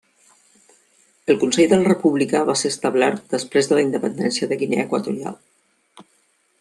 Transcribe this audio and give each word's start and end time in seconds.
El 1.33 1.37
Consell 1.43 1.69
de 1.73 1.77
la 1.81 1.89
República 1.91 2.41
va 2.47 2.55
ser 2.61 2.71
establert 2.75 3.21
després 3.35 3.69
de 3.73 3.77
la 3.81 3.85
Independència 3.89 4.51
de 4.53 4.59
Guinea 4.63 4.87
Equatorial. 4.89 5.41